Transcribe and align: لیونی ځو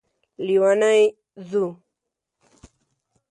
لیونی 0.45 0.97
ځو 1.49 1.65